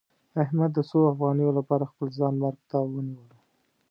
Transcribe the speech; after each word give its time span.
احمد 0.43 0.69
د 0.73 0.77
څو 0.89 0.99
افغانیو 1.11 1.55
لپاره 1.57 1.89
خپل 1.91 2.07
ځان 2.17 2.33
مرګ 2.41 2.59
ته 2.69 2.77
ونیولو. 2.93 3.37